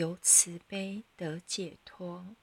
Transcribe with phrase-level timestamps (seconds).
[0.00, 2.34] 由慈悲得解脱。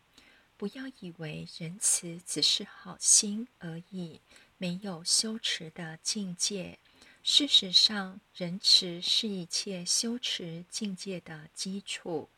[0.57, 4.21] 不要以为仁慈只是好心而已，
[4.59, 6.77] 没有修持的境界。
[7.23, 12.29] 事实上，仁慈是一切修持境界的基础。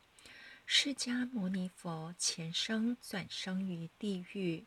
[0.66, 4.64] 释迦牟尼佛前生转生于地狱，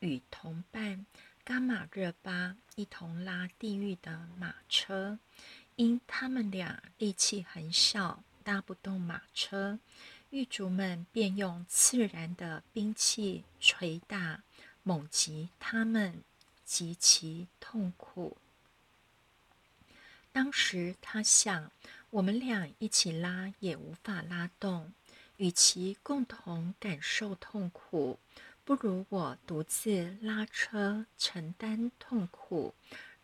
[0.00, 1.06] 与同伴
[1.46, 5.18] 伽玛热巴一同拉地狱的马车。
[5.76, 9.80] 因他们俩力气很小，搭不动马车，
[10.30, 14.44] 狱卒们便用自然的兵器捶打、
[14.84, 16.22] 猛击他们，
[16.64, 18.36] 极其痛苦。
[20.30, 21.72] 当时他想，
[22.10, 24.92] 我们俩一起拉也无法拉动。
[25.36, 28.20] 与其共同感受痛苦，
[28.64, 32.72] 不如我独自拉车承担痛苦，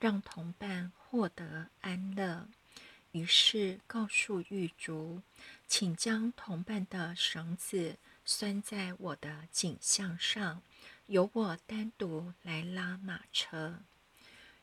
[0.00, 2.48] 让同伴获得安乐。
[3.12, 5.22] 于是告诉狱卒，
[5.66, 10.62] 请将同伴的绳子拴在我的颈项上，
[11.06, 13.80] 由我单独来拉马车。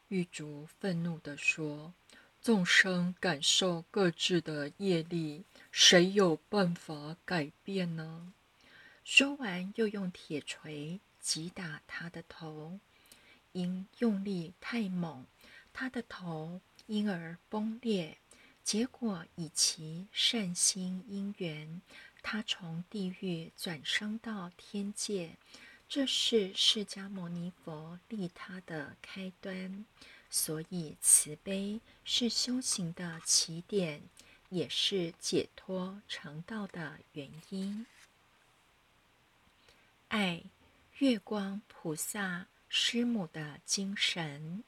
[0.07, 1.93] 狱卒愤怒地说
[2.41, 8.33] ：“众生感受各自的业力。”谁有办法改变呢？
[9.03, 12.79] 说完，又用铁锤击打他的头，
[13.51, 15.25] 因用力太猛，
[15.73, 18.17] 他的头因而崩裂。
[18.67, 21.81] 结果以其善心因缘，
[22.21, 25.37] 他从地狱转生到天界，
[25.87, 29.85] 这是释迦牟尼佛利他的开端。
[30.29, 34.01] 所以，慈悲是修行的起点。
[34.49, 37.85] 也是解脱成道的原因。
[40.09, 40.43] 爱
[40.99, 44.63] 月光菩萨师母的精神，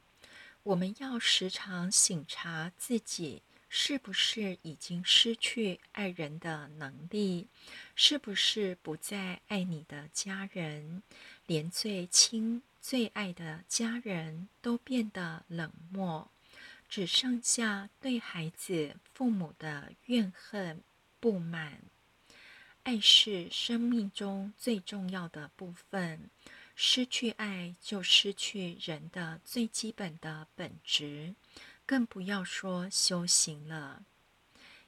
[0.63, 7.48] 我们要时常醒察自己是不是已经失去爱人的能力，
[7.95, 11.03] 是不是不再爱你的家人，
[11.45, 16.29] 连最亲最爱的家人都变得冷漠。
[16.90, 20.81] 只剩下对孩子、父母的怨恨、
[21.19, 21.79] 不满。
[22.81, 26.31] 爱是生命中最重要的部分，
[26.75, 31.35] 失去爱就失去人的最基本的本质，
[31.89, 34.03] 更不要说修行了。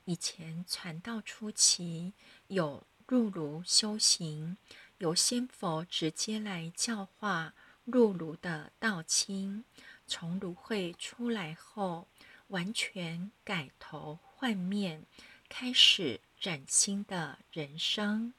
[0.06, 2.14] 以前传道初期，
[2.46, 4.56] 有入炉修行，
[5.00, 9.66] 由仙佛直接来教化入炉的道亲。
[10.06, 12.08] 从炉会出来后，
[12.50, 15.04] 完全改头换面，
[15.50, 18.32] 开始崭新的人生，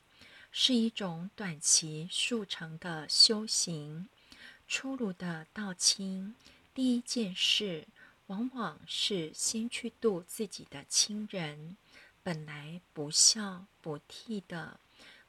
[0.53, 4.09] 是一种短期速成的修行。
[4.69, 6.37] 出炉的道亲，
[6.73, 7.89] 第一件事
[8.33, 11.77] 往往是先去度自己的亲人，
[12.23, 14.81] 本来不孝不悌的，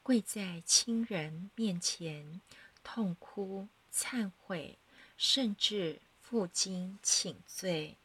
[0.02, 2.40] 跪在亲人面前
[2.82, 4.78] 痛哭忏悔，
[5.18, 6.00] 甚至。
[6.26, 7.96] 负荆请罪，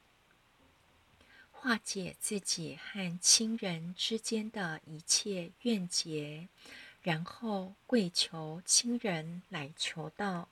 [1.51, 6.49] 化解自己和亲人之间的一切怨结，
[7.01, 10.49] 然后跪求亲人来求道。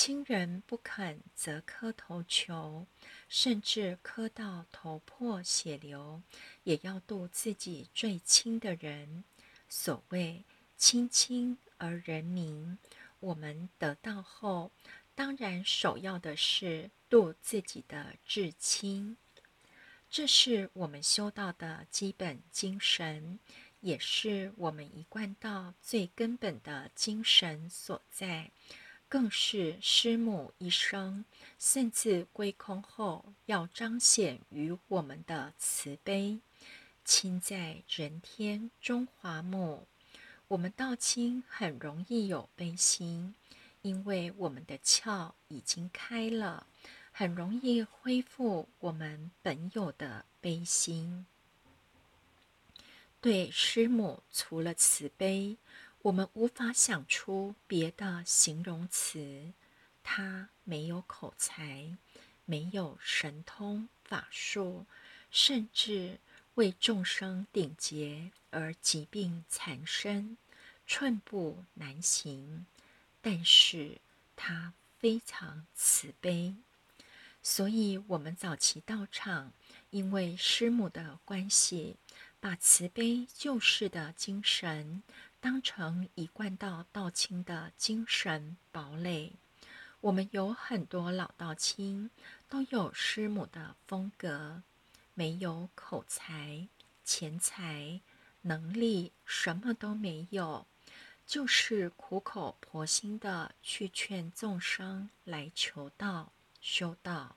[0.00, 2.86] 亲人不肯，则磕头求，
[3.28, 6.22] 甚至磕到头破血流，
[6.62, 9.24] 也要度自己最亲的人。
[9.68, 10.44] 所谓
[10.76, 12.78] 亲亲而人民，
[13.18, 14.70] 我们得到后。
[15.16, 19.16] 当然，首要的是度自己的至亲，
[20.08, 23.40] 这是我们修道的基本精神，
[23.80, 28.52] 也是我们一贯道最根本的精神所在，
[29.08, 31.24] 更是师母一生
[31.58, 36.38] 甚至归空后要彰显于我们的慈悲。
[37.04, 39.86] 亲在人天中华母，
[40.48, 43.34] 我们道亲很容易有悲心。
[43.82, 46.66] 因为我们的窍已经开了，
[47.12, 51.24] 很容易恢复我们本有的悲心。
[53.20, 55.56] 对师母，除了慈悲，
[56.02, 59.52] 我们无法想出别的形容词。
[60.02, 61.96] 他没有口才，
[62.44, 64.86] 没有神通法术，
[65.30, 66.18] 甚至
[66.54, 70.38] 为众生顶劫而疾病缠身，
[70.86, 72.64] 寸步难行。
[73.20, 73.98] 但是
[74.34, 76.54] 他非常慈悲，
[77.42, 79.52] 所以我们早期道场
[79.90, 81.96] 因为师母的关系，
[82.40, 85.02] 把慈悲救世的精神
[85.50, 89.32] 当成一贯道道亲的精神堡垒。
[90.02, 92.10] 我们有很多老道亲
[92.50, 94.62] 都有师母的风格，
[95.14, 96.68] 没有口才、
[97.02, 98.02] 钱财、
[98.42, 100.66] 能力什么都没有，
[101.26, 106.30] 就是苦口婆心的去劝众生来求道、
[106.60, 107.36] 修道。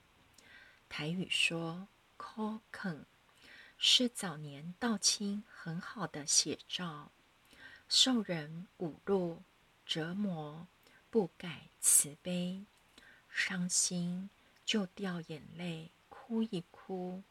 [0.89, 1.87] 台语说
[2.19, 3.05] “call 肯”，
[3.79, 7.09] 是早年道亲很好的写照。
[7.93, 9.43] 受人侮辱、
[9.85, 10.65] 折磨，
[11.09, 12.63] 不改慈悲，
[13.29, 14.29] 伤心
[14.63, 17.21] 就掉眼泪，哭一哭，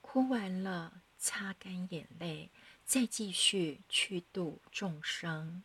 [0.00, 2.48] 哭完了擦干眼泪，
[2.86, 5.62] 再继续去度众生。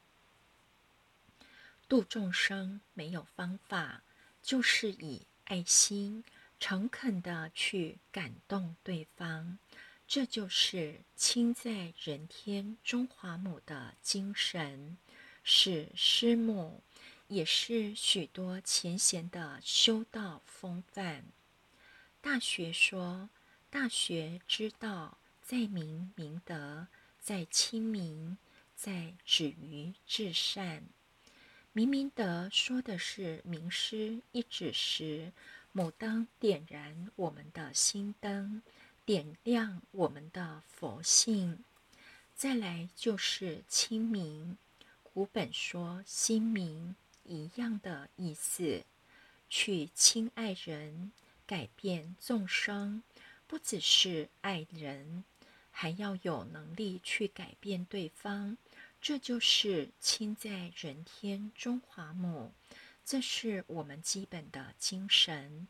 [1.88, 4.04] 度众生没有方法，
[4.44, 6.25] 就是以爱心。
[6.59, 9.57] 诚恳的去感动对方，
[10.13, 14.98] 这就是亲在人天中华母的精神，
[15.42, 16.84] 是师母，
[17.30, 21.24] 也是许多前贤的修道风范。
[22.19, 23.30] 大学说，
[23.69, 26.88] 大学之道，在明明德，
[27.22, 28.38] 在亲民，
[28.75, 30.84] 在止于至善。
[31.72, 35.31] 明明德说的是名师一指时。
[35.74, 38.62] 牡灯点燃我们的心灯，
[39.06, 41.63] 点亮我们的佛性。
[42.36, 44.57] 再来就是清明，
[45.03, 48.83] 古本说心明一样的意思，
[49.50, 51.12] 去亲爱人，
[51.45, 53.03] 改变众生，
[53.48, 55.24] 不只是爱人，
[55.71, 58.57] 还要有能力去改变对方。
[59.01, 62.51] 这就是亲在人天中华母。
[63.04, 65.68] 这是我们基本的精神，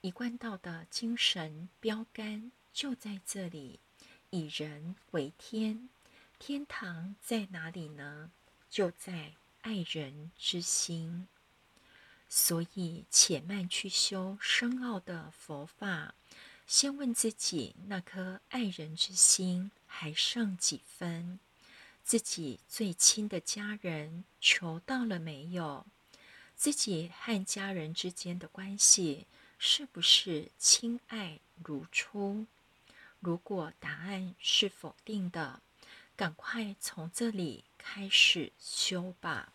[0.00, 3.80] 一贯道的精神标杆就在这里。
[4.30, 5.88] 以人为天，
[6.40, 8.32] 天堂在哪里呢？
[8.68, 11.28] 就在爱人之心。
[12.28, 16.16] 所以，且慢去修深奥的佛法，
[16.66, 21.38] 先问自己那颗爱人之心还剩几分？
[22.02, 25.86] 自己最亲的家人求到了没有？
[26.56, 29.26] 自己和家人之间的关系
[29.58, 32.46] 是不是亲爱如初？
[33.24, 35.62] 如果答案是否定的，
[36.14, 39.54] 赶快从这里开始修吧。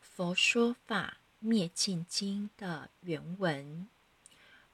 [0.00, 3.88] 佛说法灭尽经的原文：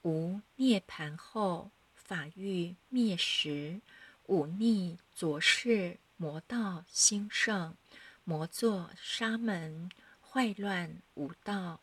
[0.01, 3.79] 无涅盘后，法欲灭时，
[4.25, 7.75] 忤逆浊世魔道兴盛，
[8.23, 9.91] 魔作沙门。
[10.27, 11.79] 坏乱无道，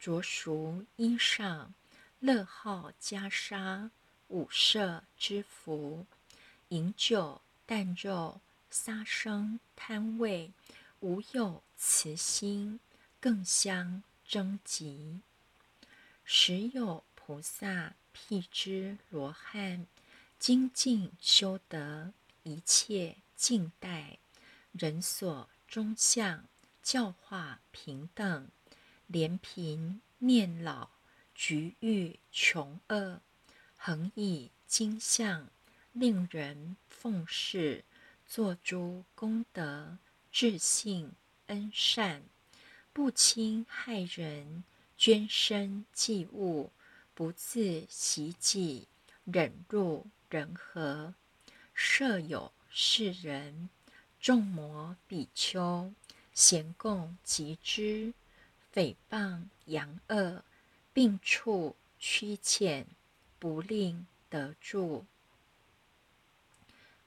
[0.00, 1.68] 着俗衣裳，
[2.18, 3.90] 乐好袈裟，
[4.32, 6.06] 五色之福，
[6.70, 8.40] 饮酒啖肉，
[8.70, 10.50] 杀生贪味，
[11.00, 12.80] 无有慈心，
[13.20, 15.20] 更相争极。
[16.24, 19.86] 时有菩萨辟支罗汉，
[20.38, 24.18] 精进修德，一切尽待，
[24.72, 26.44] 人所中相。
[26.82, 28.48] 教化平等，
[29.08, 30.88] 怜贫念老，
[31.32, 33.20] 局欲穷恶，
[33.84, 35.48] 恒以金相，
[35.92, 37.82] 令人奉事，
[38.28, 39.98] 做诸功德，
[40.30, 41.10] 至信
[41.48, 42.22] 恩善，
[42.92, 44.62] 不侵害人，
[44.96, 46.70] 捐身济物，
[47.12, 48.86] 不自习己，
[49.24, 51.12] 忍辱人和，
[51.74, 53.68] 设有世人，
[54.20, 55.92] 众魔比丘。
[56.32, 58.14] 咸共极之，
[58.72, 60.44] 诽谤扬恶，
[60.92, 62.86] 病处屈欠，
[63.42, 65.04] 不令得住。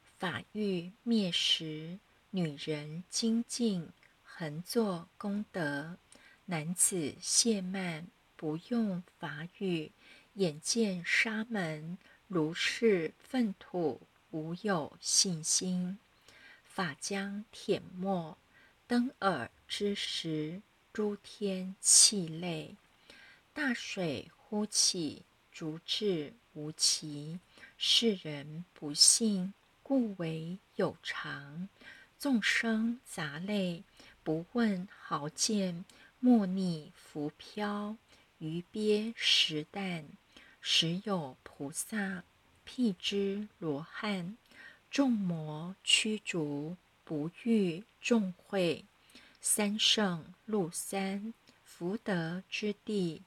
[0.03, 1.97] 法欲灭时，
[2.31, 3.87] 女人精进，
[4.21, 5.95] 恒作功德；
[6.43, 9.93] 男子懈慢，不用法语，
[10.33, 14.01] 眼见沙门如是粪土，
[14.31, 15.97] 无有信心，
[16.65, 18.37] 法将舔没。
[18.85, 20.61] 登耳之时，
[20.91, 22.75] 诸天泣泪；
[23.53, 25.23] 大水忽起，
[25.55, 27.39] 逐至无期。
[27.77, 31.69] 世人不信，故为有常。
[32.19, 33.81] 众生杂类，
[34.21, 35.85] 不问豪贱，
[36.19, 37.95] 莫逆浮漂，
[38.39, 40.03] 鱼鳖食啖。
[40.59, 42.25] 时有菩萨
[42.65, 44.35] 辟之罗汉，
[44.91, 46.75] 众魔驱逐。
[47.05, 48.83] 不遇众会，
[49.39, 51.33] 三圣入三
[51.63, 53.21] 福德之地，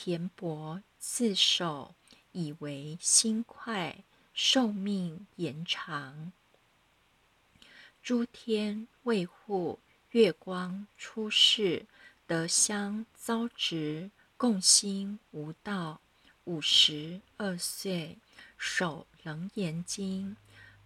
[0.00, 1.96] 田伯自守，
[2.30, 6.30] 以为心快，寿命延长。
[8.00, 9.80] 诸天卫护，
[10.12, 11.84] 月光出世，
[12.28, 16.00] 德香遭植，共心无道。
[16.44, 18.18] 五十二岁，
[18.56, 20.36] 守楞严经，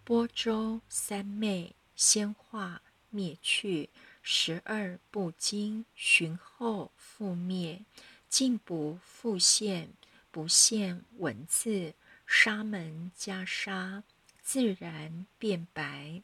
[0.05, 3.91] 波州三昧先化灭去，
[4.23, 7.85] 十二不经寻后复灭，
[8.33, 9.91] 竟不复现，
[10.31, 11.93] 不现文字，
[12.27, 14.03] 沙门袈裟
[14.41, 16.23] 自然变白，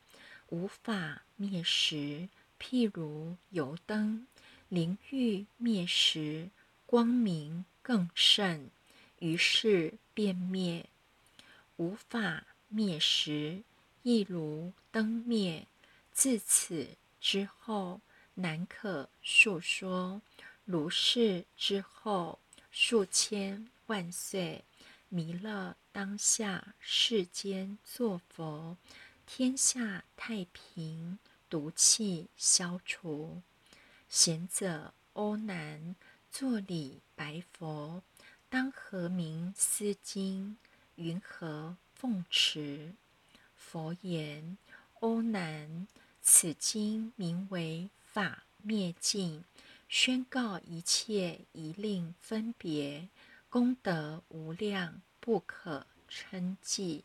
[0.49, 4.27] 无法灭时，譬如油灯，
[4.71, 6.49] 灵欲灭时，
[6.87, 8.71] 光明更甚，
[9.19, 10.87] 于是变灭，
[11.77, 13.63] 无法灭时。
[14.03, 15.67] 亦如灯灭，
[16.13, 16.89] 自此
[17.21, 18.01] 之后
[18.33, 20.23] 难可述说。
[20.71, 22.39] 如是之后，
[22.71, 24.63] 数千万岁，
[25.09, 28.77] 弥勒当下世间作佛，
[29.25, 33.41] 天下太平，毒气消除。
[34.11, 35.97] 贤者欧难
[36.31, 38.03] 作礼白佛，
[38.51, 40.59] 当何名思经？
[40.97, 42.93] 云何奉持？
[43.57, 44.59] 佛言
[45.01, 45.89] ：“欧难，
[46.21, 49.43] 此经名为法灭尽，
[49.89, 53.09] 宣告一切一令分别，
[53.49, 57.05] 功德无量，不可称计。”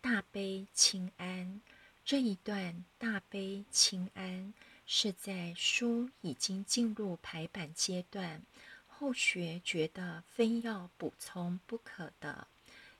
[0.00, 1.60] 大悲清安
[2.04, 4.52] 这一段，大悲清安
[4.86, 8.42] 是在书已经进入排版阶段，
[8.86, 12.46] 后学觉得非要补充不可的。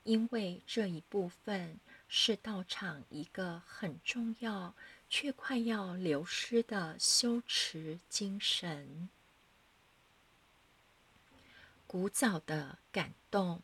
[0.05, 4.75] 因为这一部分是道场一个很重要
[5.09, 9.09] 却快要流失的修持精神。
[11.87, 13.63] 古早的感动。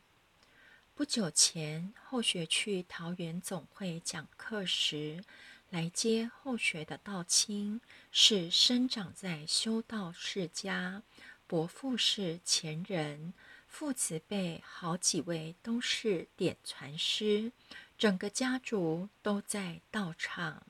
[0.95, 5.23] 不久前，后学去桃园总会讲课时，
[5.69, 11.03] 来接后学的道亲是生长在修道世家，
[11.47, 13.33] 伯父是前人。
[13.67, 17.51] 父子辈好几位都是点传师，
[17.97, 20.65] 整个家族都在道场。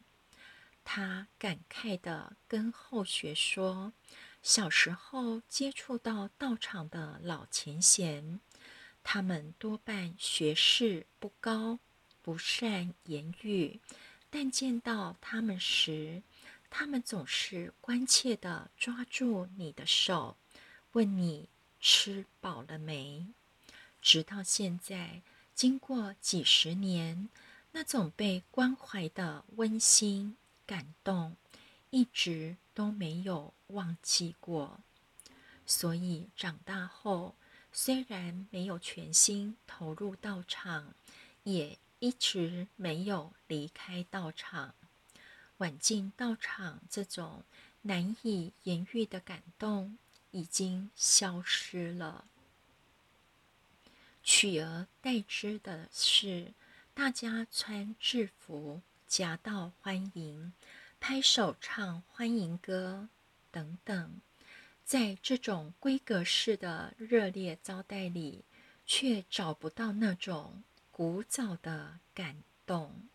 [0.86, 3.92] 他感慨地跟后学说
[4.42, 8.40] ：“小时候接触到道场的老前贤，
[9.04, 11.80] 他们多半学识不高，
[12.22, 13.82] 不善言语，
[14.30, 16.24] 但见到他们时，
[16.70, 20.38] 他们总是关切地抓住你的手，
[20.94, 21.50] 问你。”
[21.88, 23.28] 吃饱了没？
[24.02, 25.22] 直到现在，
[25.54, 27.30] 经过几十年，
[27.74, 30.36] 那种被关怀的温馨
[30.66, 31.36] 感动，
[31.90, 34.80] 一直都没有忘记过。
[35.66, 37.36] 所以长大后，
[37.72, 40.94] 虽然没有全心投入道场，
[41.44, 44.76] 也一直没有离开道场。
[45.58, 47.44] 晚进道场，这种
[47.84, 49.98] 难以言喻的感动。
[50.32, 52.26] 已经消失了，
[54.22, 56.52] 取而代之的是
[56.94, 60.54] 大家穿制服夹道欢迎，
[61.00, 63.08] 拍手唱欢迎歌
[63.52, 64.22] 等等。
[64.84, 68.44] 在这种规格式的热烈招待里，
[68.86, 73.08] 却找不到那种古早的感动。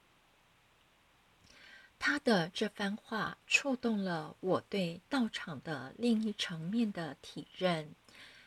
[1.99, 7.95] 他的这番话触动了我对道场的另一层面的体认。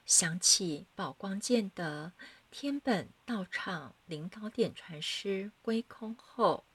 [0.05, 2.12] 想起宝光剑的
[2.51, 6.65] 天本道场领导点传师归空后，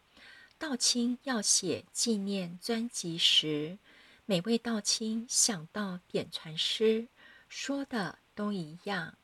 [0.59, 3.79] 道清要写纪念专辑时，
[4.27, 7.09] 每位道清想到点传师
[7.49, 9.17] 说的都一样。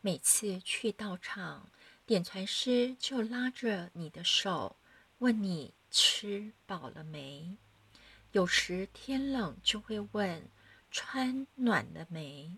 [0.00, 1.68] 每次去道场，
[2.04, 4.76] 点传师就拉着你的手，
[5.18, 5.72] 问你。
[5.92, 7.56] 吃饱了没？
[8.30, 10.48] 有时天冷就会问
[10.92, 12.56] 穿暖了没。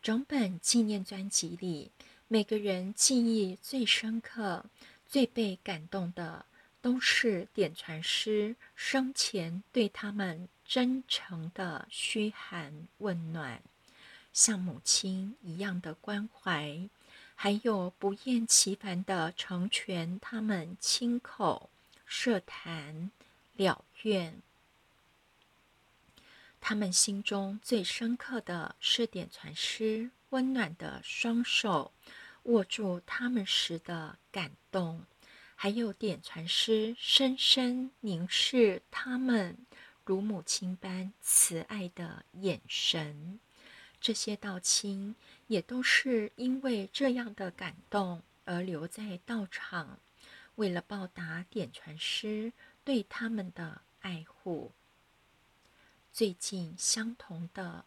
[0.00, 1.90] 整本纪念专辑里，
[2.28, 4.64] 每个人记忆最深刻、
[5.06, 6.46] 最被感动的，
[6.86, 13.60] 都是点传师生前对他们真诚的嘘寒问暖，
[14.32, 16.88] 像母亲一样的关怀，
[17.34, 21.68] 还有不厌其烦的成全他们亲口。
[22.06, 23.10] 设坛
[23.56, 24.40] 了愿，
[26.60, 31.90] 他们心中最深刻的是点传师温暖的双手
[32.44, 35.04] 握住他们时的感动，
[35.58, 39.56] 还有点传师深深凝视他们
[40.04, 43.40] 如母亲般慈爱的眼神。
[44.00, 45.16] 这些道亲
[45.48, 49.98] 也都是因为这样的感动而留在道场。
[50.56, 52.52] 为了报答点传师
[52.84, 54.72] 对他们的爱护，
[56.12, 57.84] 最近相同的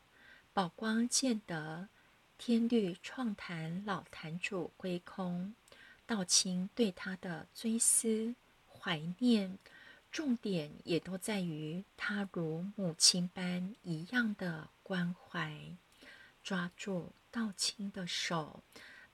[0.53, 1.88] 宝光见得
[2.38, 5.53] 天律创坛老坛主归空，
[6.10, 8.34] 道清对他的追思
[8.68, 9.60] 怀念，
[10.12, 15.78] 重点也都在于他如母亲般一样的关怀，
[16.44, 18.63] 抓住道清的手，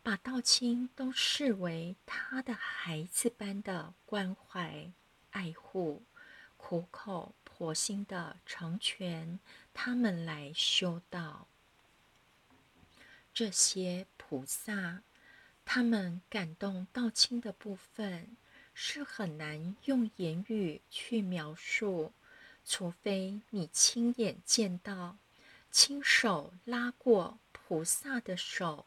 [0.02, 4.90] 把道清都视为他的孩子般的关怀
[5.32, 6.02] 爱护，
[6.56, 9.38] 苦口婆心的成全
[9.74, 11.50] 他们来修道。
[13.34, 15.02] 这些菩萨。
[15.66, 18.38] 他们感动道亲的部分
[18.74, 22.14] 是很难用言语去描述，
[22.66, 25.18] 除非你亲眼见到，
[25.72, 28.86] 亲手拉过菩萨的手，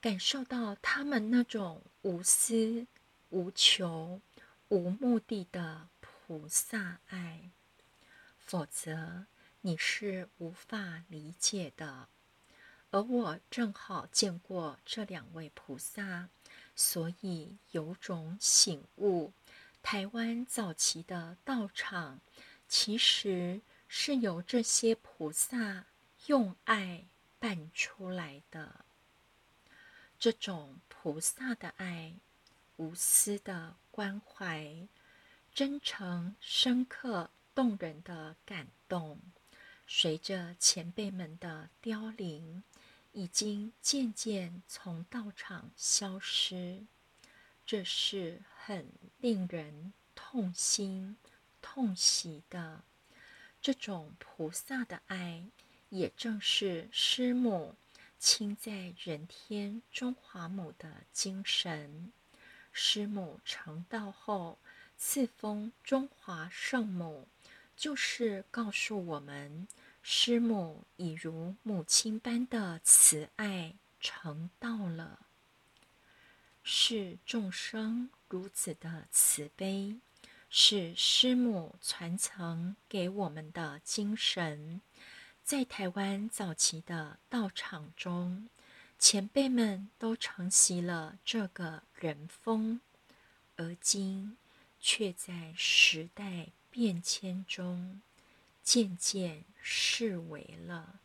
[0.00, 2.86] 感受到他们那种无私、
[3.30, 4.20] 无求、
[4.68, 7.50] 无目的的菩萨爱，
[8.38, 9.26] 否则
[9.60, 12.08] 你是无法理解的。
[12.94, 16.28] 而我正好见过这两位菩萨，
[16.76, 19.32] 所以有种醒悟：
[19.82, 22.20] 台湾早期的道场，
[22.68, 25.86] 其实是由这些菩萨
[26.26, 27.06] 用爱
[27.40, 28.84] 办出来的。
[30.16, 32.14] 这种菩萨的爱，
[32.76, 34.86] 无私的关怀，
[35.52, 39.18] 真诚、深刻、动人的感动，
[39.84, 42.62] 随着前辈们的凋零。
[43.14, 46.82] 已经渐渐从道场消失，
[47.64, 51.16] 这是很令人痛心
[51.62, 52.82] 痛惜的。
[53.62, 55.44] 这种菩萨的爱，
[55.90, 57.76] 也正是师母
[58.18, 62.12] 亲在人天中华母的精神。
[62.72, 64.58] 师母成道后
[64.98, 67.28] 赐封中华圣母，
[67.76, 69.68] 就是告诉我们。
[70.06, 75.20] 师母已如母亲般的慈爱成道了，
[76.62, 79.96] 是众生如此的慈悲，
[80.50, 84.82] 是师母传承给我们的精神。
[85.42, 88.50] 在台湾早期的道场中，
[88.98, 92.78] 前辈们都承袭了这个人风，
[93.56, 94.36] 而今
[94.78, 98.02] 却在时代变迁中。
[98.64, 101.02] 渐渐视为了。